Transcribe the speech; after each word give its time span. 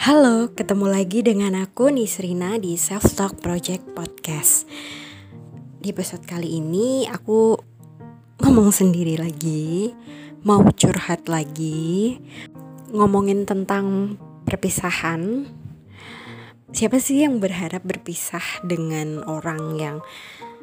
Halo, 0.00 0.48
ketemu 0.56 0.88
lagi 0.88 1.20
dengan 1.20 1.52
aku 1.60 1.92
Nisrina 1.92 2.56
di 2.56 2.80
Self 2.80 3.20
Talk 3.20 3.36
Project 3.44 3.84
Podcast. 3.92 4.64
Di 5.76 5.92
episode 5.92 6.24
kali 6.24 6.56
ini 6.56 7.04
aku 7.04 7.52
ngomong 8.40 8.72
sendiri 8.72 9.20
lagi, 9.20 9.92
mau 10.40 10.64
curhat 10.72 11.28
lagi, 11.28 12.16
ngomongin 12.96 13.44
tentang 13.44 14.16
perpisahan. 14.48 15.44
Siapa 16.72 16.96
sih 16.96 17.20
yang 17.20 17.36
berharap 17.36 17.84
berpisah 17.84 18.64
dengan 18.64 19.20
orang 19.28 19.76
yang 19.76 19.96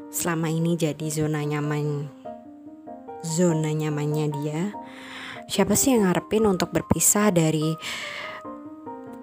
selama 0.10 0.50
ini 0.50 0.82
jadi 0.82 1.14
zona 1.14 1.46
nyaman 1.46 2.10
zona 3.22 3.70
nyamannya 3.70 4.34
dia? 4.34 4.74
Siapa 5.46 5.78
sih 5.78 5.94
yang 5.94 6.10
ngarepin 6.10 6.50
untuk 6.50 6.74
berpisah 6.74 7.30
dari 7.30 7.78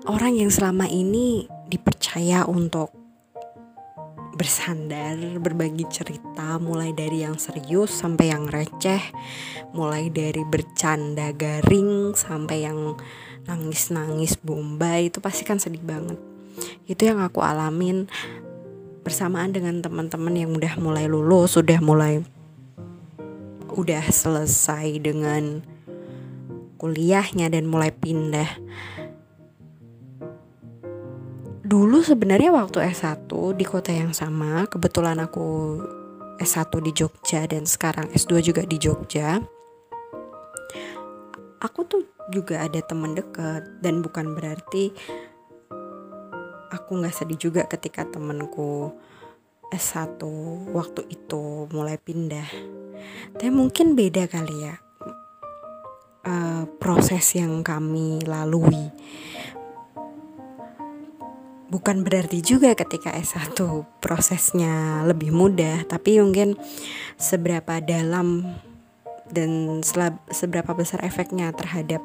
orang 0.05 0.37
yang 0.37 0.53
selama 0.53 0.85
ini 0.85 1.49
dipercaya 1.69 2.45
untuk 2.45 2.93
bersandar, 4.37 5.17
berbagi 5.41 5.87
cerita 5.89 6.61
mulai 6.61 6.93
dari 6.93 7.25
yang 7.25 7.41
serius 7.41 7.95
sampai 7.95 8.35
yang 8.35 8.51
receh, 8.51 9.01
mulai 9.73 10.13
dari 10.13 10.43
bercanda 10.45 11.33
garing 11.33 12.13
sampai 12.13 12.69
yang 12.69 12.99
nangis-nangis 13.49 14.37
bombay 14.43 15.09
itu 15.09 15.23
pasti 15.25 15.47
kan 15.47 15.57
sedih 15.57 15.81
banget. 15.81 16.19
Itu 16.85 17.09
yang 17.09 17.23
aku 17.25 17.41
alamin 17.41 18.11
bersamaan 19.07 19.57
dengan 19.57 19.81
teman-teman 19.81 20.35
yang 20.37 20.53
udah 20.53 20.77
mulai 20.83 21.09
lulus, 21.09 21.57
sudah 21.57 21.81
mulai 21.81 22.21
udah 23.75 24.05
selesai 24.07 25.03
dengan 25.03 25.65
kuliahnya 26.79 27.49
dan 27.49 27.65
mulai 27.67 27.91
pindah 27.91 28.61
dulu 31.75 32.07
sebenarnya 32.07 32.55
waktu 32.55 32.87
S1 32.87 33.27
di 33.59 33.67
kota 33.67 33.91
yang 33.91 34.15
sama, 34.15 34.63
kebetulan 34.71 35.19
aku 35.19 35.83
S1 36.39 36.71
di 36.79 36.95
Jogja 36.95 37.51
dan 37.51 37.67
sekarang 37.67 38.15
S2 38.15 38.47
juga 38.47 38.63
di 38.63 38.79
Jogja. 38.79 39.43
Aku 41.59 41.83
tuh 41.83 42.07
juga 42.31 42.63
ada 42.63 42.79
temen 42.79 43.19
deket 43.19 43.83
dan 43.83 44.07
bukan 44.07 44.39
berarti 44.39 44.95
aku 46.71 47.03
nggak 47.03 47.11
sedih 47.11 47.51
juga 47.51 47.67
ketika 47.67 48.07
temenku 48.07 48.95
S1 49.75 50.23
waktu 50.71 51.11
itu 51.11 51.67
mulai 51.75 51.99
pindah. 51.99 52.47
Tapi 53.35 53.51
mungkin 53.51 53.99
beda 53.99 54.31
kali 54.31 54.63
ya 54.63 54.79
uh, 56.23 56.71
proses 56.79 57.35
yang 57.35 57.67
kami 57.67 58.23
lalui 58.23 58.95
bukan 61.73 62.05
berarti 62.05 62.45
juga 62.45 62.77
ketika 62.77 63.13
S1 63.15 63.57
prosesnya 64.01 65.05
lebih 65.09 65.33
mudah, 65.33 65.89
tapi 65.89 66.21
mungkin 66.21 66.59
seberapa 67.17 67.81
dalam 67.81 68.45
dan 69.33 69.81
seberapa 70.29 70.77
besar 70.77 71.01
efeknya 71.01 71.49
terhadap 71.57 72.05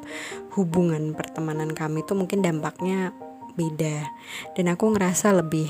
hubungan 0.56 1.12
pertemanan 1.12 1.76
kami 1.76 2.08
itu 2.08 2.16
mungkin 2.16 2.40
dampaknya 2.40 3.12
beda. 3.60 4.08
Dan 4.56 4.72
aku 4.72 4.96
ngerasa 4.96 5.36
lebih 5.36 5.68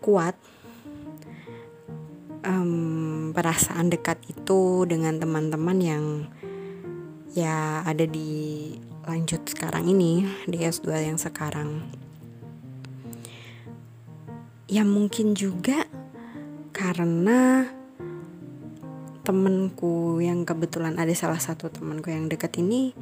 kuat 0.00 0.32
um, 2.48 3.30
perasaan 3.36 3.92
dekat 3.92 4.16
itu 4.32 4.88
dengan 4.88 5.20
teman-teman 5.20 5.78
yang 5.78 6.04
ya 7.36 7.84
ada 7.84 8.08
di 8.08 8.72
lanjut 9.04 9.44
sekarang 9.44 9.88
ini 9.88 10.24
di 10.48 10.64
S2 10.64 10.88
yang 11.12 11.18
sekarang 11.20 11.84
ya 14.68 14.84
mungkin 14.84 15.32
juga 15.32 15.88
karena 16.76 17.64
temenku 19.24 20.20
yang 20.24 20.44
kebetulan 20.44 20.96
ada 20.96 21.12
salah 21.12 21.40
satu 21.40 21.68
temenku 21.68 22.08
yang 22.08 22.32
deket 22.32 22.60
ini 22.60 22.92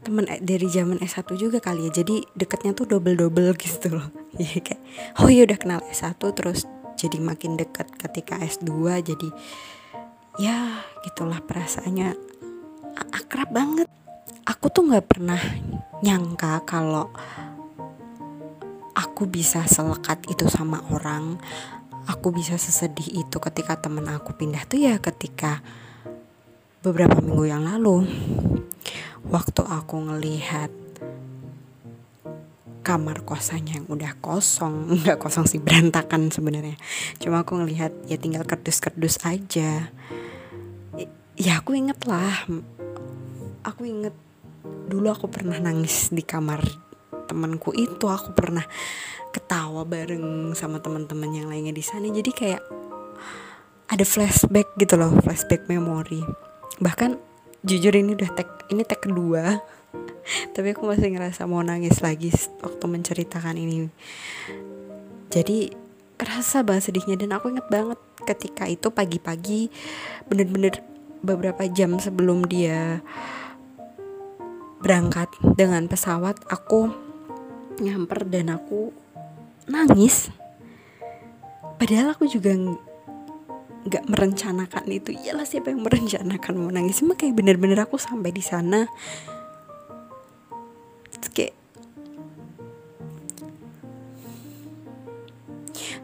temen 0.00 0.22
dari 0.26 0.68
zaman 0.70 0.98
S1 1.02 1.34
juga 1.38 1.58
kali 1.62 1.90
ya. 1.90 2.02
Jadi 2.02 2.24
deketnya 2.34 2.74
tuh 2.74 2.86
double-double 2.90 3.54
gitu 3.64 3.94
loh. 3.94 4.10
Ya 4.38 4.58
kayak 4.58 4.82
oh 5.22 5.30
ya 5.30 5.46
udah 5.46 5.58
kenal 5.58 5.80
S1 5.90 6.18
terus 6.34 6.66
jadi 6.98 7.16
makin 7.18 7.56
dekat 7.56 7.88
ketika 7.96 8.36
S2 8.38 8.70
jadi 9.02 9.28
ya 10.38 10.82
gitulah 11.06 11.42
perasaannya. 11.42 12.14
Akrab 13.14 13.50
banget. 13.54 13.86
Aku 14.46 14.66
tuh 14.70 14.86
nggak 14.90 15.06
pernah 15.06 15.38
nyangka 16.02 16.64
kalau 16.66 17.12
aku 19.00 19.24
bisa 19.24 19.64
selekat 19.64 20.20
itu 20.28 20.44
sama 20.52 20.84
orang 20.92 21.40
aku 22.04 22.34
bisa 22.34 22.60
sesedih 22.60 23.24
itu 23.24 23.36
ketika 23.40 23.78
temen 23.80 24.04
aku 24.10 24.36
pindah 24.36 24.66
tuh 24.66 24.82
ya 24.82 25.00
ketika 25.00 25.64
beberapa 26.80 27.20
minggu 27.20 27.44
yang 27.48 27.62
lalu. 27.64 28.08
Waktu 29.20 29.62
aku 29.62 29.96
ngelihat 30.10 30.72
kamar 32.80 33.22
kosannya 33.22 33.84
yang 33.84 33.86
udah 33.92 34.16
kosong 34.18 34.88
nggak 35.04 35.20
kosong 35.20 35.44
sih 35.46 35.60
berantakan 35.60 36.32
sebenarnya. 36.32 36.80
Cuma 37.20 37.44
aku 37.44 37.60
ngelihat 37.60 37.92
ya 38.08 38.16
tinggal 38.16 38.48
kerdus-kerdus 38.48 39.20
aja. 39.22 39.92
Ya 41.40 41.52
aku 41.56 41.72
inget 41.76 42.04
lah 42.04 42.44
aku 43.64 43.88
inget 43.88 44.16
dulu 44.64 45.08
aku 45.12 45.28
pernah 45.28 45.56
nangis 45.56 46.12
di 46.12 46.24
kamar 46.24 46.89
temanku 47.30 47.70
itu 47.78 48.10
aku 48.10 48.34
pernah 48.34 48.66
ketawa 49.30 49.86
bareng 49.86 50.50
sama 50.58 50.82
teman-teman 50.82 51.30
yang 51.30 51.46
lainnya 51.46 51.70
di 51.70 51.84
sana. 51.86 52.10
Jadi 52.10 52.30
kayak 52.34 52.62
ada 53.90 54.02
flashback 54.02 54.74
gitu 54.74 54.98
loh 54.98 55.14
flashback 55.22 55.70
memori. 55.70 56.22
Bahkan 56.82 57.14
jujur 57.62 57.94
ini 57.94 58.18
udah 58.18 58.30
tag 58.34 58.50
ini 58.74 58.82
tag 58.82 58.98
kedua. 58.98 59.62
Tapi 60.54 60.74
aku 60.74 60.90
masih 60.90 61.14
ngerasa 61.14 61.46
mau 61.46 61.62
nangis 61.62 62.02
lagi 62.02 62.34
waktu 62.62 62.84
menceritakan 62.90 63.54
ini. 63.54 63.86
Jadi 65.30 65.70
kerasa 66.18 66.60
banget 66.60 66.90
sedihnya 66.90 67.16
dan 67.16 67.38
aku 67.38 67.54
inget 67.54 67.64
banget 67.72 67.96
ketika 68.28 68.68
itu 68.68 68.92
pagi-pagi 68.92 69.72
bener-bener 70.28 70.84
beberapa 71.24 71.64
jam 71.64 71.96
sebelum 71.96 72.44
dia 72.44 73.00
berangkat 74.84 75.32
dengan 75.56 75.88
pesawat 75.88 76.40
aku 76.48 76.92
nyamper 77.80 78.28
dan 78.28 78.52
aku 78.52 78.92
nangis. 79.66 80.28
Padahal 81.80 82.12
aku 82.12 82.28
juga 82.28 82.52
nggak 83.88 84.04
merencanakan 84.06 84.84
itu. 84.92 85.16
Iyalah 85.16 85.48
siapa 85.48 85.72
yang 85.72 85.80
merencanakan 85.80 86.52
mau 86.60 86.68
nangis? 86.68 87.00
Cuma 87.00 87.16
kayak 87.16 87.32
bener-bener 87.32 87.80
aku 87.80 87.96
sampai 87.96 88.30
di 88.30 88.44
sana. 88.44 88.84
Kayak 91.32 91.56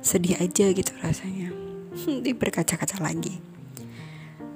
sedih 0.00 0.40
aja 0.40 0.72
gitu 0.72 0.92
rasanya. 1.04 1.52
Di 2.24 2.32
berkaca-kaca 2.32 3.02
lagi. 3.04 3.36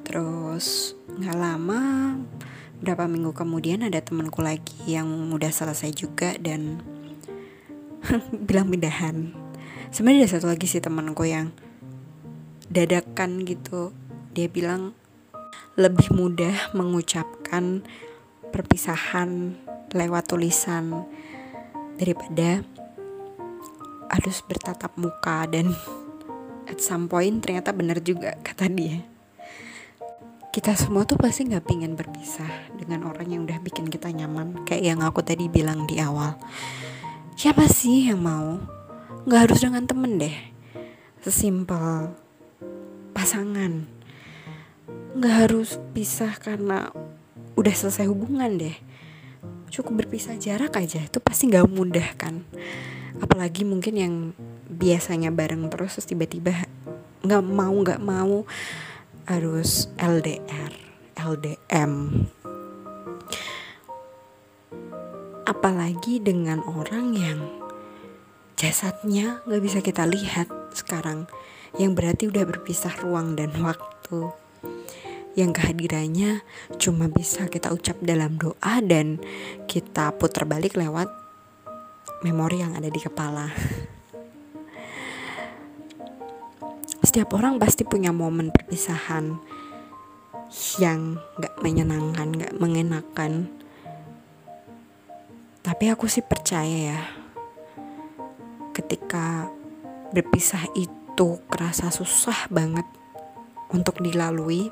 Terus 0.06 0.96
nggak 1.20 1.36
lama 1.36 1.80
berapa 2.80 3.04
minggu 3.04 3.36
kemudian 3.36 3.84
ada 3.84 4.00
temanku 4.00 4.40
lagi 4.40 4.72
yang 4.88 5.04
udah 5.36 5.52
selesai 5.52 5.92
juga 5.92 6.32
dan 6.40 6.80
bilang 8.48 8.70
pindahan. 8.70 9.34
Sebenarnya 9.90 10.26
ada 10.26 10.32
satu 10.38 10.46
lagi 10.48 10.66
sih 10.70 10.82
temanku 10.82 11.26
yang 11.26 11.50
dadakan 12.70 13.42
gitu. 13.44 13.92
Dia 14.32 14.46
bilang 14.46 14.94
lebih 15.74 16.12
mudah 16.14 16.74
mengucapkan 16.76 17.82
perpisahan 18.50 19.58
lewat 19.90 20.30
tulisan 20.30 21.06
daripada 21.98 22.62
harus 24.10 24.42
bertatap 24.46 24.94
muka 24.98 25.46
dan 25.46 25.70
at 26.70 26.78
some 26.82 27.06
point 27.06 27.42
ternyata 27.42 27.70
benar 27.70 28.02
juga 28.02 28.38
kata 28.46 28.70
dia. 28.70 29.02
Kita 30.50 30.74
semua 30.74 31.06
tuh 31.06 31.14
pasti 31.14 31.46
nggak 31.46 31.62
pingin 31.62 31.94
berpisah 31.94 32.74
dengan 32.74 33.06
orang 33.06 33.30
yang 33.30 33.46
udah 33.46 33.62
bikin 33.62 33.86
kita 33.86 34.10
nyaman 34.10 34.66
kayak 34.66 34.82
yang 34.82 35.00
aku 35.06 35.22
tadi 35.22 35.46
bilang 35.46 35.86
di 35.86 36.02
awal 36.02 36.34
siapa 37.40 37.64
sih 37.72 38.12
yang 38.12 38.20
mau? 38.20 38.60
Nggak 39.24 39.40
harus 39.48 39.64
dengan 39.64 39.88
temen 39.88 40.20
deh. 40.20 40.36
Sesimpel 41.24 42.12
pasangan. 43.16 43.88
Nggak 45.16 45.34
harus 45.48 45.80
pisah 45.96 46.36
karena 46.36 46.92
udah 47.56 47.72
selesai 47.72 48.12
hubungan 48.12 48.60
deh. 48.60 48.76
Cukup 49.72 50.04
berpisah 50.04 50.36
jarak 50.36 50.84
aja 50.84 51.00
itu 51.00 51.16
pasti 51.16 51.48
nggak 51.48 51.64
mudah 51.64 52.12
kan. 52.20 52.44
Apalagi 53.24 53.64
mungkin 53.64 53.94
yang 53.96 54.14
biasanya 54.68 55.32
bareng 55.32 55.64
terus 55.72 55.96
terus 55.96 56.12
tiba-tiba 56.12 56.68
nggak 57.24 57.40
mau 57.40 57.72
nggak 57.72 58.04
mau 58.04 58.44
harus 59.24 59.88
LDR 59.96 60.76
LDM 61.16 62.20
apalagi 65.50 66.22
dengan 66.22 66.62
orang 66.62 67.10
yang 67.18 67.42
jasadnya 68.54 69.42
nggak 69.50 69.62
bisa 69.66 69.82
kita 69.82 70.06
lihat 70.06 70.46
sekarang 70.70 71.26
yang 71.74 71.98
berarti 71.98 72.30
udah 72.30 72.46
berpisah 72.46 72.94
ruang 73.02 73.34
dan 73.34 73.50
waktu 73.58 74.30
yang 75.34 75.50
kehadirannya 75.50 76.46
cuma 76.78 77.10
bisa 77.10 77.50
kita 77.50 77.74
ucap 77.74 77.98
dalam 77.98 78.38
doa 78.38 78.78
dan 78.78 79.18
kita 79.66 80.14
putar 80.14 80.46
balik 80.46 80.78
lewat 80.78 81.10
memori 82.22 82.62
yang 82.62 82.78
ada 82.78 82.86
di 82.86 83.00
kepala. 83.02 83.50
Setiap 87.06 87.34
orang 87.34 87.58
pasti 87.58 87.82
punya 87.82 88.14
momen 88.14 88.54
perpisahan 88.54 89.34
yang 90.78 91.18
gak 91.42 91.58
menyenangkan, 91.62 92.28
gak 92.38 92.54
mengenakan. 92.60 93.59
Tapi 95.80 95.96
aku 95.96 96.12
sih 96.12 96.20
percaya 96.20 96.92
ya, 96.92 97.00
ketika 98.76 99.48
berpisah 100.12 100.68
itu 100.76 101.40
kerasa 101.48 101.88
susah 101.88 102.52
banget 102.52 102.84
untuk 103.72 103.96
dilalui, 104.04 104.68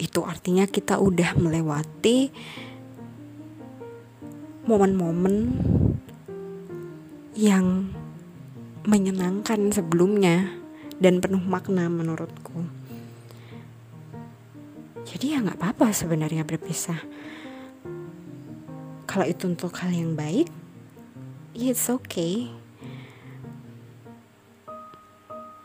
itu 0.00 0.24
artinya 0.24 0.64
kita 0.64 0.96
udah 0.96 1.36
melewati 1.36 2.32
momen-momen 4.64 5.52
yang 7.36 7.92
menyenangkan 8.88 9.68
sebelumnya 9.68 10.48
dan 10.96 11.20
penuh 11.20 11.44
makna 11.44 11.92
menurutku. 11.92 12.72
Jadi 15.04 15.36
ya 15.36 15.44
nggak 15.44 15.60
apa-apa 15.60 15.92
sebenarnya 15.92 16.40
berpisah. 16.48 17.04
Kalau 19.14 19.30
itu 19.30 19.46
untuk 19.46 19.70
hal 19.78 19.94
yang 19.94 20.18
baik, 20.18 20.50
it's 21.54 21.86
okay. 21.86 22.50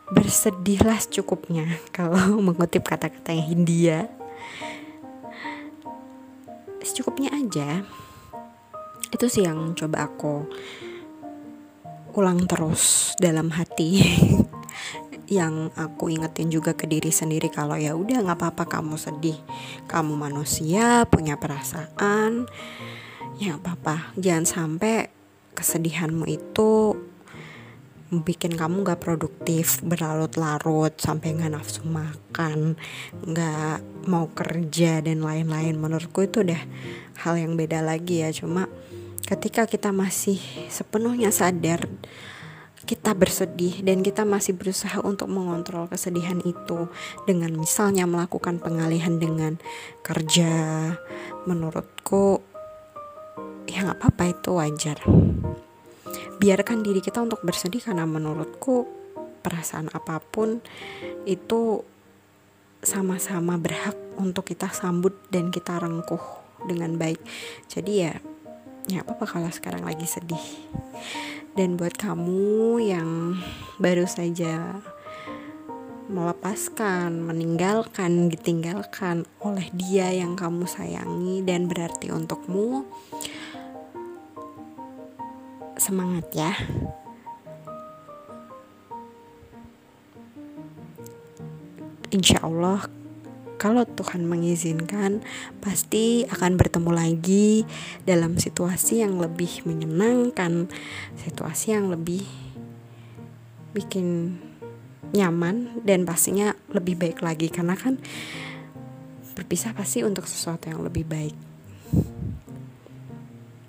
Bersedihlah 0.06 1.02
secukupnya 1.02 1.66
kalau 1.98 2.38
mengutip 2.38 2.86
kata-kata 2.86 3.34
yang 3.34 3.50
Hindia. 3.50 3.98
Secukupnya 6.78 7.34
aja. 7.34 7.82
Itu 9.10 9.26
sih 9.26 9.42
yang 9.42 9.74
coba 9.74 10.06
aku 10.06 10.46
ulang 12.14 12.46
terus 12.46 13.18
dalam 13.18 13.50
hati. 13.50 13.98
yang 15.26 15.74
aku 15.74 16.06
ingetin 16.06 16.54
juga 16.54 16.78
ke 16.78 16.86
diri 16.86 17.10
sendiri 17.10 17.50
kalau 17.50 17.74
ya 17.74 17.98
udah 17.98 18.22
nggak 18.22 18.38
apa-apa 18.38 18.66
kamu 18.66 18.98
sedih 18.98 19.38
kamu 19.86 20.18
manusia 20.18 21.06
punya 21.06 21.38
perasaan 21.38 22.50
ya 23.40 23.56
apa-apa 23.56 24.12
jangan 24.20 24.44
sampai 24.44 25.08
kesedihanmu 25.56 26.28
itu 26.28 26.92
bikin 28.10 28.58
kamu 28.58 28.82
gak 28.82 29.06
produktif 29.06 29.78
berlarut-larut 29.86 30.90
sampai 30.98 31.30
nggak 31.30 31.54
nafsu 31.54 31.86
makan 31.86 32.74
nggak 33.22 33.78
mau 34.10 34.26
kerja 34.34 34.98
dan 34.98 35.22
lain-lain. 35.22 35.78
Menurutku 35.78 36.26
itu 36.26 36.42
udah 36.42 36.58
hal 37.22 37.38
yang 37.38 37.54
beda 37.54 37.78
lagi 37.86 38.26
ya. 38.26 38.34
Cuma 38.34 38.66
ketika 39.30 39.70
kita 39.70 39.94
masih 39.94 40.42
sepenuhnya 40.66 41.30
sadar 41.30 41.86
kita 42.82 43.14
bersedih 43.14 43.86
dan 43.86 44.02
kita 44.02 44.26
masih 44.26 44.58
berusaha 44.58 44.98
untuk 45.06 45.30
mengontrol 45.30 45.86
kesedihan 45.86 46.42
itu 46.42 46.90
dengan 47.22 47.54
misalnya 47.54 48.02
melakukan 48.02 48.58
pengalihan 48.58 49.22
dengan 49.22 49.62
kerja 50.02 50.50
menurutku 51.46 52.42
ya 53.80 53.88
nggak 53.88 54.00
apa-apa 54.04 54.24
itu 54.28 54.50
wajar. 54.60 54.98
Biarkan 56.36 56.84
diri 56.84 57.00
kita 57.00 57.24
untuk 57.24 57.40
bersedih 57.40 57.80
karena 57.80 58.04
menurutku 58.04 58.84
perasaan 59.40 59.88
apa 59.96 60.20
pun 60.20 60.60
itu 61.24 61.80
sama-sama 62.84 63.56
berhak 63.56 63.96
untuk 64.20 64.52
kita 64.52 64.68
sambut 64.68 65.16
dan 65.32 65.48
kita 65.48 65.80
rengkuh 65.80 66.20
dengan 66.68 67.00
baik. 67.00 67.24
Jadi 67.72 67.92
ya 68.04 68.12
ya 68.84 69.00
apa-apa 69.00 69.24
kalau 69.24 69.48
sekarang 69.48 69.88
lagi 69.88 70.04
sedih. 70.04 70.44
Dan 71.56 71.80
buat 71.80 71.96
kamu 71.96 72.84
yang 72.84 73.40
baru 73.80 74.04
saja 74.04 74.76
melepaskan, 76.12 77.24
meninggalkan, 77.24 78.28
ditinggalkan 78.28 79.24
oleh 79.40 79.72
dia 79.72 80.12
yang 80.12 80.36
kamu 80.36 80.68
sayangi 80.68 81.40
dan 81.48 81.64
berarti 81.64 82.12
untukmu 82.12 82.84
semangat 85.80 86.28
ya 86.36 86.52
Insya 92.10 92.42
Allah 92.42 92.90
kalau 93.60 93.84
Tuhan 93.84 94.24
mengizinkan, 94.24 95.20
pasti 95.60 96.24
akan 96.24 96.56
bertemu 96.56 96.90
lagi 96.96 97.68
dalam 98.08 98.40
situasi 98.40 99.04
yang 99.04 99.20
lebih 99.20 99.68
menyenangkan, 99.68 100.72
situasi 101.20 101.76
yang 101.76 101.92
lebih 101.92 102.24
bikin 103.76 104.40
nyaman 105.12 105.76
dan 105.84 106.08
pastinya 106.08 106.56
lebih 106.72 106.96
baik 106.96 107.20
lagi 107.20 107.52
karena 107.52 107.76
kan 107.76 108.00
berpisah 109.36 109.76
pasti 109.76 110.08
untuk 110.08 110.24
sesuatu 110.24 110.72
yang 110.72 110.80
lebih 110.80 111.04
baik. 111.04 111.36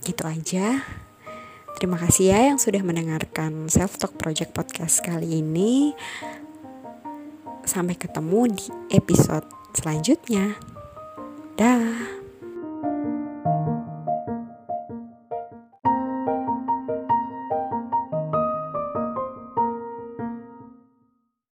Gitu 0.08 0.24
aja. 0.24 0.82
Terima 1.82 1.98
kasih 1.98 2.30
ya 2.30 2.54
yang 2.54 2.62
sudah 2.62 2.86
mendengarkan 2.86 3.66
Self 3.66 3.98
Talk 3.98 4.14
Project 4.14 4.54
Podcast 4.54 5.02
kali 5.02 5.42
ini. 5.42 5.98
Sampai 7.66 7.98
ketemu 7.98 8.54
di 8.54 8.70
episode 8.94 9.50
selanjutnya. 9.74 10.62
Dah. 11.58 12.21